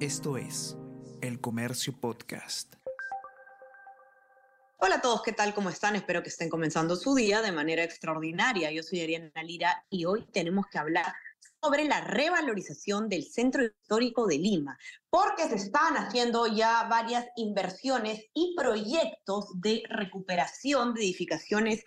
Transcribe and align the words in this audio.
Esto 0.00 0.36
es 0.36 0.76
El 1.22 1.40
Comercio 1.40 1.98
Podcast. 1.98 2.74
Hola 4.76 4.96
a 4.96 5.00
todos, 5.00 5.22
¿qué 5.22 5.32
tal? 5.32 5.54
¿Cómo 5.54 5.70
están? 5.70 5.96
Espero 5.96 6.22
que 6.22 6.28
estén 6.28 6.50
comenzando 6.50 6.96
su 6.96 7.14
día 7.14 7.40
de 7.40 7.50
manera 7.50 7.82
extraordinaria. 7.82 8.70
Yo 8.70 8.82
soy 8.82 9.00
Ariana 9.00 9.42
Lira 9.42 9.86
y 9.88 10.04
hoy 10.04 10.26
tenemos 10.30 10.66
que 10.70 10.76
hablar 10.76 11.14
sobre 11.62 11.86
la 11.86 12.02
revalorización 12.02 13.08
del 13.08 13.24
Centro 13.24 13.64
Histórico 13.64 14.26
de 14.26 14.36
Lima, 14.36 14.78
porque 15.08 15.48
se 15.48 15.54
están 15.54 15.96
haciendo 15.96 16.46
ya 16.46 16.84
varias 16.90 17.24
inversiones 17.34 18.22
y 18.34 18.54
proyectos 18.54 19.46
de 19.62 19.82
recuperación 19.88 20.92
de 20.92 21.04
edificaciones 21.04 21.86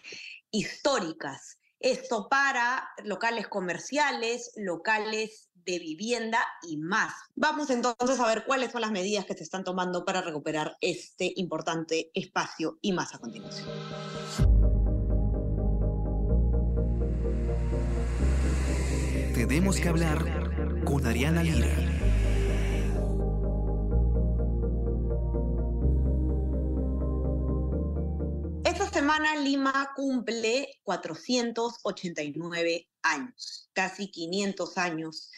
históricas. 0.49 1.59
Esto 1.79 2.27
para 2.27 2.89
locales 3.03 3.47
comerciales, 3.47 4.51
locales 4.55 5.48
de 5.65 5.79
vivienda 5.79 6.45
y 6.61 6.77
más. 6.77 7.13
Vamos 7.35 7.69
entonces 7.69 8.19
a 8.19 8.27
ver 8.27 8.45
cuáles 8.45 8.71
son 8.71 8.81
las 8.81 8.91
medidas 8.91 9.25
que 9.25 9.33
se 9.33 9.43
están 9.43 9.63
tomando 9.63 10.05
para 10.05 10.21
recuperar 10.21 10.77
este 10.81 11.31
importante 11.35 12.11
espacio 12.13 12.77
y 12.81 12.93
más 12.93 13.13
a 13.13 13.19
continuación. 13.19 13.67
Tenemos 19.33 19.79
que 19.79 19.87
hablar 19.87 20.83
con 20.83 21.05
Ariana 21.05 21.43
Lira. 21.43 21.89
semana 28.99 29.37
Lima 29.37 29.93
cumple 29.95 30.81
489 30.83 32.89
años, 33.01 33.71
casi 33.73 34.11
500 34.11 34.77
años 34.77 35.31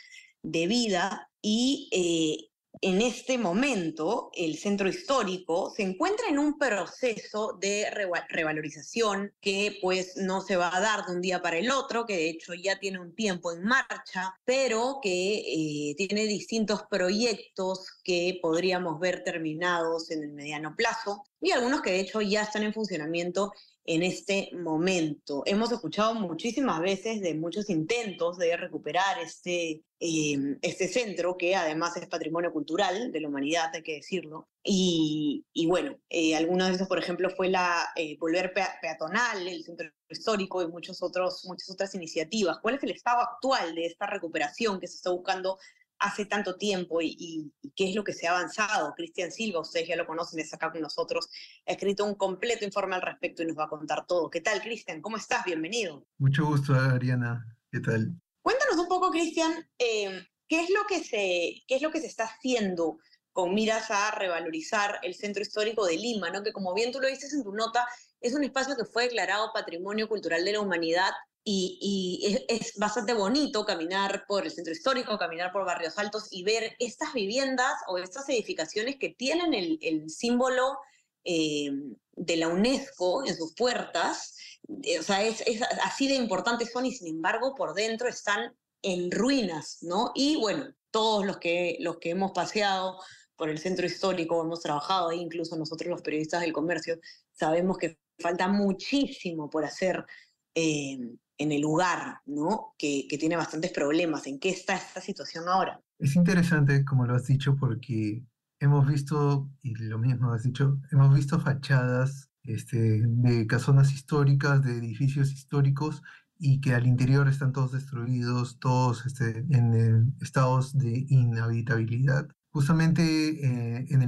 de 0.43 0.67
vida 0.67 1.29
y 1.41 1.89
eh, 1.91 2.51
en 2.81 3.01
este 3.01 3.37
momento 3.37 4.31
el 4.33 4.57
centro 4.57 4.89
histórico 4.89 5.71
se 5.75 5.83
encuentra 5.83 6.27
en 6.29 6.39
un 6.39 6.57
proceso 6.57 7.57
de 7.59 7.87
revalorización 8.29 9.33
que 9.39 9.77
pues 9.81 10.17
no 10.17 10.41
se 10.41 10.55
va 10.55 10.75
a 10.75 10.79
dar 10.79 11.05
de 11.05 11.13
un 11.13 11.21
día 11.21 11.41
para 11.41 11.57
el 11.57 11.69
otro, 11.69 12.05
que 12.07 12.15
de 12.15 12.29
hecho 12.29 12.53
ya 12.55 12.79
tiene 12.79 12.99
un 12.99 13.13
tiempo 13.13 13.51
en 13.51 13.63
marcha, 13.63 14.35
pero 14.45 14.99
que 15.01 15.89
eh, 15.91 15.95
tiene 15.95 16.25
distintos 16.25 16.83
proyectos 16.89 17.99
que 18.03 18.39
podríamos 18.41 18.99
ver 18.99 19.23
terminados 19.23 20.09
en 20.09 20.23
el 20.23 20.31
mediano 20.31 20.75
plazo 20.75 21.23
y 21.39 21.51
algunos 21.51 21.81
que 21.81 21.91
de 21.91 21.99
hecho 21.99 22.21
ya 22.21 22.43
están 22.43 22.63
en 22.63 22.73
funcionamiento 22.73 23.51
en 23.85 24.03
este 24.03 24.49
momento. 24.53 25.43
Hemos 25.45 25.71
escuchado 25.71 26.13
muchísimas 26.13 26.79
veces 26.81 27.21
de 27.21 27.33
muchos 27.33 27.69
intentos 27.69 28.37
de 28.37 28.55
recuperar 28.55 29.19
este, 29.19 29.83
em, 29.99 30.57
este 30.61 30.87
centro, 30.87 31.37
que 31.37 31.55
además 31.55 31.97
es 31.97 32.07
patrimonio 32.07 32.51
cultural 32.53 33.11
de 33.11 33.19
la 33.19 33.27
humanidad, 33.27 33.71
hay 33.73 33.81
que 33.81 33.95
decirlo. 33.95 34.47
Y, 34.63 35.43
bueno, 35.67 35.97
eh, 36.09 36.35
algunos 36.35 36.67
de 36.67 36.75
esos, 36.75 36.87
por 36.87 36.99
ejemplo, 36.99 37.29
fue 37.31 37.49
la 37.49 37.89
eh, 37.95 38.17
Volver 38.19 38.53
Peatonal, 38.53 39.47
el 39.47 39.63
centro 39.63 39.89
histórico 40.09 40.61
y 40.61 40.67
muchos 40.67 41.01
otros, 41.01 41.43
muchas 41.45 41.69
otras 41.71 41.95
iniciativas. 41.95 42.59
¿Cuál 42.61 42.75
es 42.75 42.83
el 42.83 42.91
estado 42.91 43.21
actual 43.21 43.73
de 43.73 43.85
esta 43.87 44.05
recuperación 44.05 44.79
que 44.79 44.87
se 44.87 44.97
está 44.97 45.09
buscando 45.09 45.57
hace 46.01 46.25
tanto 46.25 46.55
tiempo 46.55 46.99
y, 47.01 47.53
qué 47.75 47.89
es 47.89 47.95
lo 47.95 48.03
que 48.03 48.13
se 48.13 48.27
ha 48.27 48.31
avanzado. 48.31 48.93
Cristian 48.95 49.31
Silva, 49.31 49.61
ustedes 49.61 49.87
ya 49.87 49.95
lo 49.95 50.07
conocen, 50.07 50.39
es 50.39 50.53
acá 50.53 50.71
con 50.71 50.81
nosotros, 50.81 51.29
ha 51.67 51.71
escrito 51.71 52.03
un 52.03 52.15
completo 52.15 52.65
informe 52.65 52.95
al 52.95 53.03
respecto 53.03 53.43
y 53.43 53.45
nos 53.45 53.57
va 53.57 53.65
a 53.65 53.69
contar 53.69 54.05
todo. 54.05 54.29
¿Qué 54.29 54.41
tal, 54.41 54.61
Cristian? 54.61 55.01
¿Cómo 55.01 55.17
estás? 55.17 55.45
Bienvenido. 55.45 56.05
Mucho 56.17 56.45
gusto, 56.45 56.73
Ariana. 56.73 57.45
¿Qué 57.71 57.79
tal? 57.79 58.13
Cuéntanos 58.41 58.77
un 58.77 58.87
poco, 58.87 59.11
Cristian, 59.11 59.53
eh, 59.77 60.25
¿qué, 60.47 60.63
es 60.63 60.69
lo 60.71 60.85
que 60.87 61.03
se, 61.03 61.63
¿qué 61.67 61.75
es 61.75 61.81
lo 61.81 61.91
que 61.91 62.01
se 62.01 62.07
está 62.07 62.25
haciendo 62.25 62.97
con 63.31 63.53
miras 63.53 63.91
a 63.91 64.11
revalorizar 64.11 64.99
el 65.03 65.13
centro 65.13 65.41
histórico 65.41 65.85
de 65.85 65.95
Lima, 65.95 66.31
¿no? 66.31 66.43
que 66.43 66.51
como 66.51 66.73
bien 66.73 66.91
tú 66.91 66.99
lo 66.99 67.07
dices 67.07 67.33
en 67.33 67.43
tu 67.43 67.53
nota, 67.53 67.87
es 68.19 68.33
un 68.33 68.43
espacio 68.43 68.75
que 68.75 68.85
fue 68.85 69.03
declarado 69.03 69.51
Patrimonio 69.53 70.09
Cultural 70.09 70.43
de 70.43 70.51
la 70.51 70.59
Humanidad 70.59 71.11
y, 71.43 72.37
es, 72.47 72.75
bastante 72.77 73.13
bonito 73.13 73.65
caminar 73.65 74.25
por 74.27 74.45
el 74.45 74.51
centro 74.51 74.73
histórico, 74.73 75.17
caminar 75.17 75.51
por 75.51 75.65
barrios 75.65 75.97
altos 75.97 76.27
y 76.31 76.43
ver 76.43 76.75
estas 76.79 77.13
viviendas 77.13 77.73
o 77.87 77.97
estas 77.97 78.29
edificaciones 78.29 78.97
que 78.97 79.09
tienen 79.09 79.53
el, 79.53 80.09
símbolo 80.09 80.77
eh, 81.23 81.71
de 82.13 82.37
la 82.37 82.47
UNESCO 82.47 83.25
en 83.25 83.35
sus 83.35 83.53
puertas. 83.55 84.35
Eh, 84.83 84.99
o 84.99 85.03
sea, 85.03 85.23
es, 85.23 85.43
así 85.83 86.07
de 86.07 86.15
importantes 86.15 86.71
son 86.71 86.85
y 86.85 86.91
sin 86.91 87.07
embargo 87.07 87.55
por 87.55 87.73
dentro 87.73 88.07
están 88.07 88.55
en 88.83 89.11
ruinas, 89.11 89.79
¿no? 89.81 90.11
Y 90.13 90.37
bueno, 90.37 90.73
todos 90.91 91.25
los 91.25 91.37
que, 91.37 91.77
los 91.79 91.97
que 91.97 92.11
hemos 92.11 92.31
paseado 92.31 92.99
por 93.35 93.49
el 93.49 93.57
centro 93.57 93.87
histórico, 93.87 94.41
hemos 94.41 94.61
trabajado 94.61 95.09
ahí, 95.09 95.19
incluso 95.19 95.55
nosotros 95.55 95.89
los 95.89 96.01
periodistas 96.01 96.41
del 96.41 96.53
comercio, 96.53 96.99
sabemos 97.31 97.77
que 97.77 97.97
falta 98.19 98.47
muchísimo 98.47 99.49
por 99.49 99.65
hacer 99.65 100.05
eh, 100.53 100.99
en 101.41 101.51
el 101.51 101.61
lugar, 101.61 102.21
¿no? 102.25 102.75
Que, 102.77 103.07
tiene 103.19 103.35
bastantes 103.35 103.71
problemas. 103.71 104.27
¿En 104.27 104.39
qué 104.39 104.49
está 104.49 104.75
esta 104.75 105.01
situación 105.01 105.47
ahora? 105.47 105.81
Es 105.99 106.15
interesante, 106.15 106.85
como 106.85 107.05
lo 107.05 107.15
has 107.15 107.25
dicho, 107.27 107.55
porque 107.55 108.23
hemos 108.59 108.87
visto, 108.87 109.49
y 109.63 109.73
lo 109.75 109.97
mismo 109.97 110.31
has 110.31 110.43
dicho, 110.43 110.79
hemos 110.91 111.13
visto 111.15 111.39
fachadas 111.39 112.29
este, 112.43 113.01
de 113.05 113.47
casonas 113.47 113.91
históricas, 113.91 114.63
de 114.63 114.77
edificios 114.77 115.31
históricos, 115.31 116.03
y 116.37 116.61
que 116.61 116.73
al 116.73 116.87
interior 116.87 117.27
están 117.27 117.53
todos 117.53 117.71
destruidos, 117.71 118.59
todos 118.59 119.05
este, 119.05 119.45
en 119.49 120.15
estados 120.21 120.77
de 120.77 121.05
inhabitabilidad. 121.09 122.27
Justamente 122.53 123.01
eh, 123.01 123.87
en, 123.91 124.01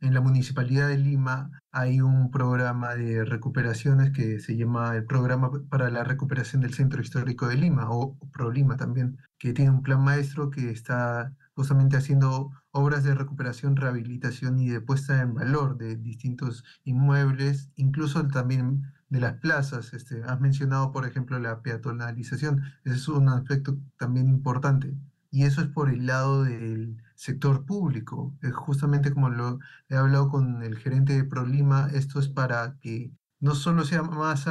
en, 0.00 0.14
la 0.14 0.20
Municipalidad 0.22 0.88
de 0.88 0.96
Lima 0.96 1.50
hay 1.70 2.00
un 2.00 2.30
programa 2.30 2.94
de 2.94 3.26
recuperaciones 3.26 4.10
que 4.10 4.40
se 4.40 4.56
llama 4.56 4.96
el 4.96 5.04
Programa 5.04 5.50
para 5.68 5.90
la 5.90 6.02
Recuperación 6.02 6.62
del 6.62 6.72
Centro 6.72 7.02
Histórico 7.02 7.48
de 7.48 7.56
Lima, 7.56 7.90
o 7.90 8.16
ProLima 8.32 8.78
también, 8.78 9.18
que 9.38 9.52
tiene 9.52 9.70
un 9.70 9.82
plan 9.82 10.02
maestro 10.02 10.48
que 10.48 10.70
está 10.70 11.34
justamente 11.54 11.98
haciendo 11.98 12.50
obras 12.70 13.04
de 13.04 13.14
recuperación, 13.14 13.76
rehabilitación 13.76 14.58
y 14.58 14.70
de 14.70 14.80
puesta 14.80 15.20
en 15.20 15.34
valor 15.34 15.76
de 15.76 15.96
distintos 15.96 16.64
inmuebles, 16.84 17.70
incluso 17.76 18.26
también 18.28 18.82
de 19.10 19.20
las 19.20 19.34
plazas. 19.34 19.92
Este, 19.92 20.22
has 20.24 20.40
mencionado, 20.40 20.90
por 20.90 21.06
ejemplo, 21.06 21.38
la 21.38 21.60
peatonalización. 21.60 22.62
Ese 22.84 22.96
es 22.96 23.08
un 23.08 23.28
aspecto 23.28 23.76
también 23.98 24.28
importante. 24.28 24.94
Y 25.30 25.44
eso 25.44 25.60
es 25.62 25.68
por 25.68 25.90
el 25.90 26.06
lado 26.06 26.44
del 26.44 27.02
sector 27.22 27.64
público. 27.64 28.36
Es 28.42 28.52
justamente 28.52 29.12
como 29.12 29.30
lo 29.30 29.60
he 29.88 29.96
hablado 29.96 30.28
con 30.28 30.62
el 30.64 30.76
gerente 30.76 31.12
de 31.12 31.24
ProLima, 31.24 31.88
esto 31.92 32.18
es 32.18 32.28
para 32.28 32.78
que 32.80 33.12
no 33.38 33.54
solo 33.54 33.84
sea 33.84 34.02
más, 34.02 34.46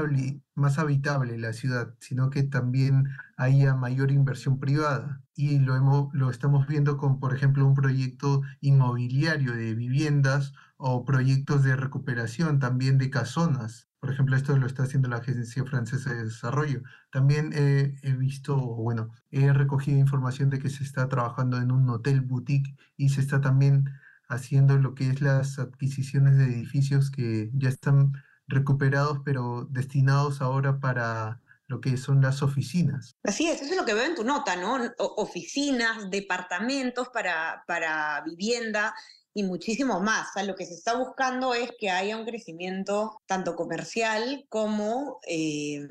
más 0.56 0.80
habitable 0.80 1.38
la 1.38 1.52
ciudad, 1.54 1.96
sino 2.00 2.30
que 2.30 2.44
también 2.44 3.10
haya 3.38 3.76
mayor 3.76 4.12
inversión 4.12 4.60
privada. 4.60 5.22
Y 5.36 5.60
lo, 5.60 5.76
hemos, 5.76 6.14
lo 6.14 6.30
estamos 6.30 6.66
viendo 6.68 6.98
con, 6.98 7.20
por 7.20 7.36
ejemplo, 7.36 7.66
un 7.68 7.74
proyecto 7.74 8.42
inmobiliario 8.62 9.54
de 9.54 9.76
viviendas 9.76 10.54
o 10.78 11.04
proyectos 11.04 11.64
de 11.64 11.76
recuperación 11.76 12.60
también 12.60 12.98
de 12.98 13.10
casonas. 13.10 13.91
Por 14.02 14.12
ejemplo, 14.12 14.36
esto 14.36 14.58
lo 14.58 14.66
está 14.66 14.84
haciendo 14.84 15.10
la 15.10 15.18
Agencia 15.18 15.64
Francesa 15.64 16.12
de 16.12 16.26
Desarrollo. 16.26 16.82
También 17.12 17.52
he 17.54 18.12
visto, 18.14 18.58
bueno, 18.58 19.12
he 19.30 19.54
recogido 19.54 20.00
información 20.00 20.50
de 20.50 20.58
que 20.58 20.72
se 20.72 20.84
está 20.84 21.08
trabajando 21.08 21.58
en 21.58 21.72
un 21.72 21.88
hotel 21.88 22.22
boutique 22.22 22.76
y 22.98 23.10
se 23.10 23.22
está 23.22 23.42
también 23.42 23.86
haciendo 24.28 24.78
lo 24.80 24.96
que 24.96 25.10
es 25.10 25.22
las 25.22 25.60
adquisiciones 25.60 26.36
de 26.38 26.46
edificios 26.46 27.12
que 27.12 27.52
ya 27.54 27.70
están 27.70 28.14
recuperados, 28.48 29.20
pero 29.24 29.68
destinados 29.70 30.42
ahora 30.42 30.80
para 30.80 31.40
lo 31.68 31.80
que 31.80 31.96
son 31.96 32.22
las 32.22 32.42
oficinas. 32.42 33.16
Así 33.24 33.48
es, 33.48 33.62
eso 33.62 33.72
es 33.72 33.78
lo 33.78 33.86
que 33.86 33.94
veo 33.94 34.06
en 34.06 34.16
tu 34.16 34.24
nota, 34.24 34.56
¿no? 34.56 34.78
oficinas, 34.98 36.10
departamentos 36.10 37.10
para, 37.10 37.64
para 37.68 38.24
vivienda 38.26 38.96
y 39.34 39.44
muchísimo 39.44 40.00
más. 40.00 40.30
Lo 40.46 40.56
que 40.56 40.66
se 40.66 40.74
está 40.74 40.96
buscando 40.96 41.54
es 41.54 41.72
que 41.80 41.90
haya 41.90 42.18
un 42.18 42.26
crecimiento 42.26 43.22
tanto 43.26 43.56
comercial 43.56 44.46
como, 44.50 45.20
eh, 45.28 45.88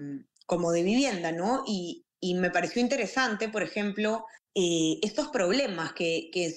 como 0.47 0.73
de 0.73 0.83
vivienda, 0.83 1.33
¿no? 1.33 1.65
Y, 1.67 2.05
me 2.35 2.51
pareció 2.51 2.83
interesante, 2.83 3.49
por 3.49 3.63
ejemplo, 3.63 4.27
eh, 4.55 4.99
estos 5.03 5.29
problemas 5.29 5.95
que, 5.95 6.29
que, 6.33 6.55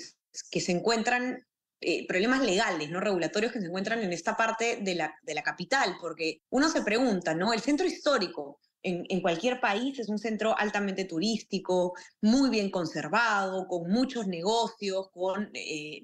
que 0.52 0.60
se 0.60 0.74
encuentran 0.74 1.46
eh, 1.86 2.08
problemas 2.08 2.42
legales, 2.42 2.90
no 2.90 3.02
regulatorios 3.02 3.52
que 3.52 3.60
se 3.60 3.68
encuentran 3.68 4.02
en 4.04 4.14
esta 4.14 4.38
parte 4.38 4.78
de 4.82 4.96
la, 4.96 5.14
de 5.22 5.34
la 5.34 5.44
capital, 5.44 5.98
porque 6.00 6.42
uno 6.50 6.70
se 6.70 6.82
pregunta, 6.82 7.34
¿no? 7.34 7.52
El 7.52 7.60
centro 7.60 7.86
histórico, 7.86 8.62
en, 8.84 9.22
cualquier 9.22 9.60
país 9.60 9.98
es 10.00 10.10
un 10.10 10.20
centro 10.20 10.58
altamente 10.58 11.06
turístico, 11.06 11.94
muy 12.22 12.50
bien 12.50 12.70
conservado, 12.70 13.68
con 13.68 13.90
muchos 13.90 14.28
negocios, 14.28 15.10
con 15.12 15.50
eh, 15.54 16.04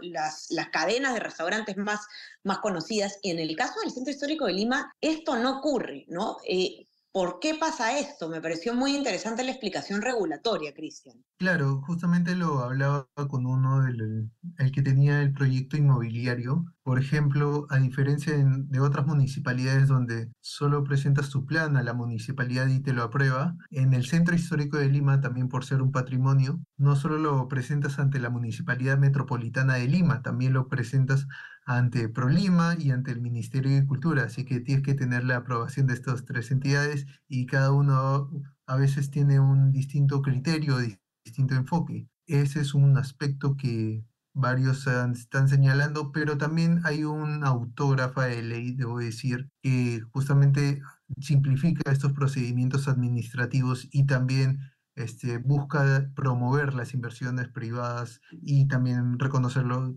las, 0.00 0.48
cadenas 0.72 1.14
de 1.14 1.20
restaurantes 1.20 1.76
más, 1.76 2.00
más 2.42 2.58
conocidas. 2.58 3.18
Y 3.22 3.30
en 3.30 3.38
el 3.38 3.56
caso 3.56 3.80
del 3.80 3.92
centro 3.92 4.12
histórico 4.12 4.46
de 4.46 4.54
Lima, 4.54 4.92
esto 5.00 5.36
no 5.36 5.58
ocurre, 5.58 6.04
¿no? 6.08 6.38
Eh, 6.46 6.88
¿Por 7.10 7.40
qué 7.40 7.54
pasa 7.54 7.98
esto? 7.98 8.28
Me 8.28 8.40
pareció 8.40 8.74
muy 8.74 8.94
interesante 8.94 9.42
la 9.42 9.50
explicación 9.50 10.02
regulatoria, 10.02 10.74
Cristian. 10.74 11.24
Claro, 11.38 11.82
justamente 11.86 12.36
lo 12.36 12.60
hablaba 12.60 13.08
con 13.28 13.46
uno 13.46 13.82
del 13.82 14.30
el 14.58 14.72
que 14.72 14.82
tenía 14.82 15.22
el 15.22 15.32
proyecto 15.32 15.76
inmobiliario. 15.76 16.66
Por 16.88 16.98
ejemplo, 16.98 17.66
a 17.68 17.76
diferencia 17.76 18.32
de 18.34 18.80
otras 18.80 19.06
municipalidades 19.06 19.88
donde 19.88 20.32
solo 20.40 20.84
presentas 20.84 21.28
tu 21.28 21.44
plan 21.44 21.76
a 21.76 21.82
la 21.82 21.92
municipalidad 21.92 22.66
y 22.68 22.80
te 22.80 22.94
lo 22.94 23.02
aprueba, 23.02 23.54
en 23.70 23.92
el 23.92 24.06
Centro 24.06 24.34
Histórico 24.34 24.78
de 24.78 24.88
Lima, 24.88 25.20
también 25.20 25.50
por 25.50 25.66
ser 25.66 25.82
un 25.82 25.92
patrimonio, 25.92 26.62
no 26.78 26.96
solo 26.96 27.18
lo 27.18 27.46
presentas 27.46 27.98
ante 27.98 28.18
la 28.20 28.30
Municipalidad 28.30 28.96
Metropolitana 28.96 29.74
de 29.74 29.86
Lima, 29.86 30.22
también 30.22 30.54
lo 30.54 30.66
presentas 30.68 31.26
ante 31.66 32.08
ProLima 32.08 32.74
y 32.78 32.90
ante 32.90 33.10
el 33.10 33.20
Ministerio 33.20 33.70
de 33.70 33.84
Cultura, 33.84 34.22
así 34.22 34.46
que 34.46 34.60
tienes 34.60 34.82
que 34.82 34.94
tener 34.94 35.24
la 35.24 35.36
aprobación 35.36 35.88
de 35.88 35.92
estas 35.92 36.24
tres 36.24 36.50
entidades 36.50 37.04
y 37.28 37.44
cada 37.44 37.70
uno 37.70 38.30
a 38.66 38.76
veces 38.76 39.10
tiene 39.10 39.40
un 39.40 39.72
distinto 39.72 40.22
criterio, 40.22 40.78
distinto 41.22 41.54
enfoque. 41.54 42.08
Ese 42.26 42.60
es 42.60 42.72
un 42.72 42.96
aspecto 42.96 43.58
que 43.58 44.06
varios 44.38 44.86
están 44.86 45.48
señalando, 45.48 46.12
pero 46.12 46.38
también 46.38 46.80
hay 46.84 47.04
un 47.04 47.44
autógrafa 47.44 48.26
de 48.26 48.42
ley, 48.42 48.72
debo 48.72 48.98
decir, 48.98 49.50
que 49.62 50.00
justamente 50.12 50.80
simplifica 51.20 51.90
estos 51.90 52.12
procedimientos 52.12 52.88
administrativos 52.88 53.88
y 53.90 54.06
también 54.06 54.60
este, 54.94 55.38
busca 55.38 56.10
promover 56.14 56.74
las 56.74 56.94
inversiones 56.94 57.48
privadas 57.48 58.20
y 58.32 58.66
también 58.68 59.18
reconocer 59.18 59.64
las 59.64 59.90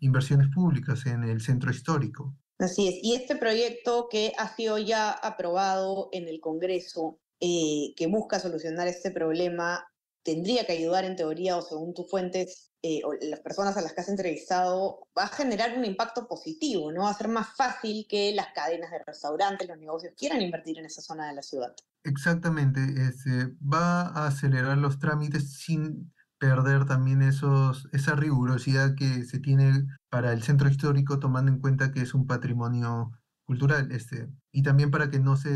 inversiones 0.00 0.48
públicas 0.48 1.06
en 1.06 1.24
el 1.24 1.40
centro 1.40 1.70
histórico. 1.70 2.36
Así 2.58 2.88
es. 2.88 2.94
Y 3.02 3.14
este 3.14 3.36
proyecto 3.36 4.08
que 4.10 4.32
ha 4.36 4.48
sido 4.48 4.78
ya 4.78 5.10
aprobado 5.10 6.08
en 6.12 6.26
el 6.26 6.40
Congreso, 6.40 7.20
eh, 7.40 7.94
que 7.96 8.08
busca 8.08 8.40
solucionar 8.40 8.88
este 8.88 9.12
problema, 9.12 9.84
tendría 10.22 10.66
que 10.66 10.72
ayudar 10.72 11.04
en 11.04 11.16
teoría 11.16 11.56
o 11.56 11.62
según 11.62 11.94
tus 11.94 12.10
fuentes 12.10 12.68
eh, 12.82 13.00
o 13.04 13.12
las 13.22 13.40
personas 13.40 13.76
a 13.76 13.80
las 13.80 13.92
que 13.92 14.02
has 14.02 14.08
entrevistado, 14.08 15.08
va 15.18 15.24
a 15.24 15.28
generar 15.28 15.76
un 15.76 15.84
impacto 15.84 16.28
positivo, 16.28 16.92
¿no? 16.92 17.02
Va 17.02 17.10
a 17.10 17.14
ser 17.14 17.26
más 17.26 17.56
fácil 17.56 18.06
que 18.08 18.32
las 18.32 18.48
cadenas 18.54 18.92
de 18.92 19.02
restaurantes, 19.04 19.66
los 19.66 19.78
negocios 19.78 20.14
quieran 20.16 20.40
invertir 20.40 20.78
en 20.78 20.86
esa 20.86 21.02
zona 21.02 21.26
de 21.26 21.34
la 21.34 21.42
ciudad. 21.42 21.74
Exactamente, 22.04 22.80
este, 22.96 23.56
va 23.60 24.02
a 24.02 24.28
acelerar 24.28 24.78
los 24.78 25.00
trámites 25.00 25.54
sin 25.54 26.12
perder 26.38 26.86
también 26.86 27.20
esos, 27.20 27.88
esa 27.92 28.14
rigurosidad 28.14 28.94
que 28.94 29.24
se 29.24 29.40
tiene 29.40 29.84
para 30.08 30.32
el 30.32 30.44
centro 30.44 30.68
histórico, 30.68 31.18
tomando 31.18 31.50
en 31.50 31.58
cuenta 31.58 31.90
que 31.90 32.02
es 32.02 32.14
un 32.14 32.28
patrimonio 32.28 33.10
cultural, 33.44 33.90
este, 33.90 34.28
y 34.52 34.62
también 34.62 34.92
para 34.92 35.10
que 35.10 35.18
no 35.18 35.36
se 35.36 35.50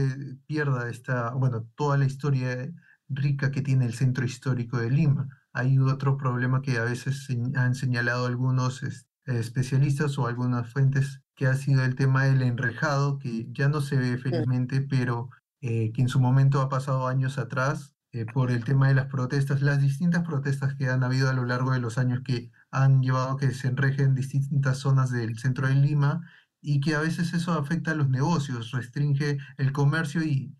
pierda 0.46 0.90
esta, 0.90 1.30
bueno, 1.34 1.68
toda 1.76 1.96
la 1.98 2.06
historia 2.06 2.68
rica 3.14 3.50
que 3.50 3.62
tiene 3.62 3.86
el 3.86 3.94
centro 3.94 4.24
histórico 4.24 4.78
de 4.78 4.90
Lima. 4.90 5.28
Hay 5.52 5.78
otro 5.78 6.16
problema 6.16 6.62
que 6.62 6.78
a 6.78 6.84
veces 6.84 7.28
han 7.54 7.74
señalado 7.74 8.26
algunos 8.26 8.82
especialistas 9.26 10.18
o 10.18 10.26
algunas 10.26 10.70
fuentes, 10.70 11.22
que 11.34 11.46
ha 11.46 11.54
sido 11.54 11.84
el 11.84 11.94
tema 11.94 12.24
del 12.24 12.42
enrejado, 12.42 13.18
que 13.18 13.46
ya 13.52 13.68
no 13.68 13.80
se 13.80 13.96
ve 13.96 14.18
felizmente, 14.18 14.82
pero 14.82 15.30
eh, 15.60 15.92
que 15.92 16.02
en 16.02 16.08
su 16.08 16.20
momento 16.20 16.60
ha 16.60 16.68
pasado 16.68 17.06
años 17.06 17.38
atrás 17.38 17.94
eh, 18.12 18.26
por 18.26 18.50
el 18.50 18.64
tema 18.64 18.88
de 18.88 18.94
las 18.94 19.06
protestas, 19.06 19.62
las 19.62 19.80
distintas 19.80 20.22
protestas 20.22 20.74
que 20.74 20.88
han 20.88 21.02
habido 21.02 21.30
a 21.30 21.32
lo 21.32 21.46
largo 21.46 21.72
de 21.72 21.80
los 21.80 21.98
años 21.98 22.20
que 22.24 22.50
han 22.70 23.02
llevado 23.02 23.32
a 23.32 23.38
que 23.38 23.52
se 23.52 23.68
enrejen 23.68 24.14
distintas 24.14 24.78
zonas 24.78 25.10
del 25.10 25.38
centro 25.38 25.68
de 25.68 25.74
Lima 25.76 26.20
y 26.60 26.80
que 26.80 26.94
a 26.94 27.00
veces 27.00 27.32
eso 27.32 27.52
afecta 27.52 27.92
a 27.92 27.94
los 27.94 28.10
negocios, 28.10 28.70
restringe 28.72 29.38
el 29.56 29.72
comercio 29.72 30.22
y 30.22 30.54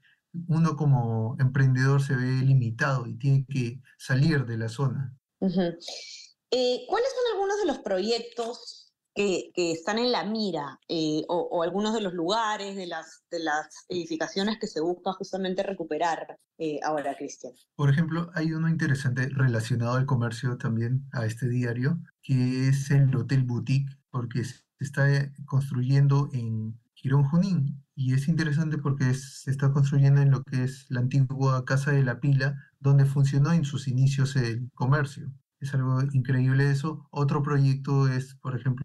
uno 0.49 0.76
como 0.76 1.37
emprendedor 1.38 2.02
se 2.02 2.17
ve 2.17 2.43
limitado 2.43 3.06
y 3.06 3.17
tiene 3.19 3.46
que 3.49 3.81
salir 3.99 4.46
de 4.46 4.56
la 4.56 4.69
zona. 4.69 5.14
Eh, 5.40 6.84
¿Cuáles 6.88 7.11
son 7.11 7.34
algunos 7.34 7.58
de 7.58 7.67
los 7.67 7.79
proyectos 7.79 8.82
que, 9.14 9.52
están 9.55 9.99
en 9.99 10.12
la 10.12 10.25
mira 10.25 10.79
eh, 10.88 11.23
o, 11.29 11.62
algunos 11.62 11.94
de 11.94 12.00
los 12.00 12.14
lugares, 12.14 12.76
de 12.76 12.87
las, 12.87 13.25
de 13.31 13.40
las 13.40 13.84
edificaciones 13.88 14.58
que 14.58 14.67
se 14.67 14.81
busca 14.81 15.12
justamente 15.12 15.62
recuperar 15.62 16.38
eh, 16.58 16.81
ahora, 16.82 17.14
Cristian? 17.14 17.52
Por 17.75 17.90
ejemplo, 17.90 18.31
hay 18.35 18.52
uno 18.52 18.69
interesante 18.69 19.28
relacionado 19.28 19.96
al 19.96 20.06
comercio 20.06 20.56
también 20.56 21.06
a 21.12 21.26
este 21.26 21.49
diario, 21.49 21.99
que 22.23 22.69
es 22.69 22.90
el 22.90 23.14
Hotel 23.14 23.44
Boutique, 23.44 23.94
porque 24.11 24.44
se 24.44 24.62
está 24.81 25.06
construyendo 25.46 26.31
en 26.32 26.78
Girón 26.94 27.25
Junín. 27.25 27.81
Y 27.94 28.14
es 28.14 28.28
interesante 28.28 28.78
porque 28.78 29.14
se 29.14 29.50
está 29.50 29.72
construyendo 29.72 30.20
en 30.20 30.30
lo 30.30 30.42
que 30.44 30.64
es 30.64 30.86
la 30.90 31.00
antigua 31.00 31.64
Casa 31.64 31.92
de 31.92 32.02
la 32.02 32.20
Pila, 32.20 32.54
donde 32.80 33.06
funcionó 33.06 33.52
en 33.52 33.64
sus 33.64 33.88
inicios 33.88 34.36
el 34.36 34.70
comercio. 34.74 35.32
Es 35.62 35.73
algo 35.75 36.03
increíble 36.12 36.69
eso. 36.70 37.06
Otro 37.12 37.41
proyecto 37.41 38.09
es, 38.09 38.35
por 38.35 38.56
ejemplo, 38.56 38.85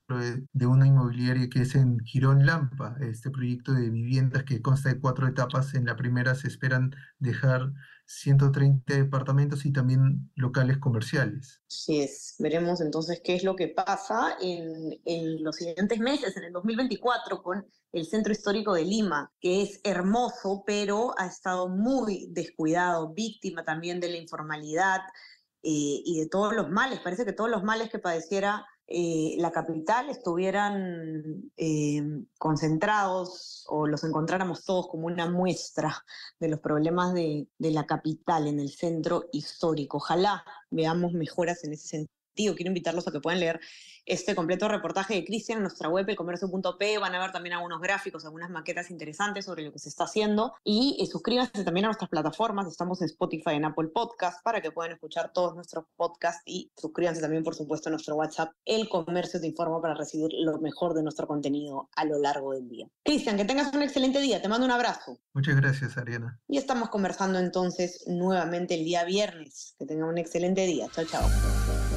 de 0.54 0.68
una 0.68 0.86
inmobiliaria 0.86 1.50
que 1.50 1.64
es 1.64 1.74
en 1.74 1.98
Girón 2.06 2.46
Lampa, 2.46 2.96
este 3.02 3.32
proyecto 3.32 3.74
de 3.74 3.90
viviendas 3.90 4.44
que 4.44 4.62
consta 4.62 4.90
de 4.90 5.00
cuatro 5.00 5.28
etapas. 5.28 5.74
En 5.74 5.86
la 5.86 5.96
primera 5.96 6.36
se 6.36 6.48
esperan 6.48 6.96
dejar 7.18 7.74
130 8.06 8.94
departamentos 8.94 9.66
y 9.66 9.74
también 9.74 10.32
locales 10.36 10.78
comerciales. 10.78 11.62
Sí 11.66 12.02
es, 12.02 12.36
veremos 12.38 12.80
entonces 12.80 13.22
qué 13.24 13.34
es 13.34 13.44
lo 13.44 13.56
que 13.56 13.70
pasa 13.70 14.38
en, 14.40 15.02
en, 15.04 15.44
los 15.44 15.56
siguientes 15.56 16.00
meses, 16.00 16.38
en 16.38 16.44
el 16.44 16.54
2024, 16.54 17.42
con 17.42 17.66
el 17.92 18.06
Centro 18.06 18.32
Histórico 18.32 18.76
de 18.76 18.86
Lima, 18.86 19.34
que 19.42 19.64
es 19.64 19.82
hermoso, 19.84 20.64
pero 20.66 21.16
ha 21.18 21.26
estado 21.26 21.70
muy 21.70 22.28
descuidado, 22.30 23.14
víctima 23.16 23.66
también 23.66 24.00
de 24.00 24.10
la 24.10 24.18
informalidad 24.18 25.02
eh, 25.02 25.47
y 25.70 26.20
de 26.20 26.28
todos 26.28 26.54
los 26.54 26.70
males. 26.70 27.00
Parece 27.02 27.26
que 27.26 27.34
todos 27.34 27.50
los 27.50 27.64
males 27.64 27.90
que 27.90 28.00
padeciera 28.00 28.66
eh, 28.90 29.36
la 29.40 29.52
capital 29.52 30.10
estuvieran 30.10 31.52
eh, 31.58 32.02
concentrados 32.38 33.66
o 33.68 33.86
los 33.86 34.06
encontráramos 34.06 34.64
todos 34.64 34.88
como 34.88 35.08
una 35.08 35.30
muestra 35.30 36.06
de 36.40 36.48
los 36.48 36.62
problemas 36.62 37.14
de, 37.14 37.50
de 37.58 37.72
la 37.72 37.86
capital 37.86 38.48
en 38.48 38.62
el 38.62 38.70
centro 38.70 39.26
histórico. 39.34 39.98
Ojalá 39.98 40.46
veamos 40.72 41.12
mejoras 41.12 41.66
en 41.66 41.74
ese 41.74 41.88
sentido 41.88 42.17
quiero 42.38 42.70
invitarlos 42.70 43.08
a 43.08 43.12
que 43.12 43.20
puedan 43.20 43.40
leer 43.40 43.60
este 44.08 44.36
completo 44.36 44.70
reportaje 44.70 45.16
de 45.16 45.26
Cristian 45.26 45.58
en 45.58 45.64
nuestra 45.64 45.90
web, 45.90 46.10
elcomercio.p. 46.10 46.98
Van 46.98 47.14
a 47.14 47.20
ver 47.20 47.32
también 47.32 47.56
algunos 47.56 47.82
gráficos, 47.82 48.24
algunas 48.24 48.50
maquetas 48.50 48.90
interesantes 48.90 49.46
sobre 49.46 49.64
lo 49.64 49.74
que 49.74 49.80
se 49.80 49.90
está 49.90 50.06
haciendo. 50.06 50.54
Y 50.64 50.98
eh, 51.00 51.06
suscríbanse 51.06 51.64
también 51.64 51.86
a 51.86 51.90
nuestras 51.90 52.10
plataformas. 52.10 52.68
Estamos 52.68 53.02
en 53.02 53.08
Spotify, 53.08 53.52
en 53.52 53.66
Apple 53.66 53.90
Podcast, 53.90 54.42
para 54.44 54.62
que 54.62 54.72
puedan 54.72 54.94
escuchar 54.94 55.34
todos 55.34 55.56
nuestros 55.56 55.86
podcasts. 55.98 56.42
Y 56.46 56.72
suscríbanse 56.78 57.22
también, 57.22 57.44
por 57.44 57.54
supuesto, 57.54 57.90
a 57.90 57.92
nuestro 57.92 58.16
WhatsApp, 58.16 58.54
El 58.66 58.88
Comercio 58.88 59.42
Te 59.42 59.48
Informa, 59.48 59.82
para 59.82 59.94
recibir 59.94 60.30
lo 60.40 60.58
mejor 60.60 60.94
de 60.94 61.04
nuestro 61.04 61.28
contenido 61.28 61.90
a 61.96 62.06
lo 62.06 62.18
largo 62.18 62.54
del 62.54 62.70
día. 62.70 62.88
Cristian, 63.04 63.36
que 63.36 63.46
tengas 63.46 63.74
un 63.74 63.84
excelente 63.84 64.22
día. 64.22 64.42
Te 64.42 64.48
mando 64.48 64.66
un 64.66 64.72
abrazo. 64.72 65.20
Muchas 65.34 65.58
gracias, 65.58 65.98
Ariana. 65.98 66.40
Y 66.48 66.58
estamos 66.58 66.90
conversando 66.90 67.40
entonces 67.40 68.06
nuevamente 68.08 68.76
el 68.76 68.86
día 68.86 69.04
viernes. 69.04 69.76
Que 69.78 69.86
tengan 69.86 70.08
un 70.08 70.18
excelente 70.18 70.66
día. 70.66 70.88
Chao, 70.94 71.06
chao. 71.06 71.97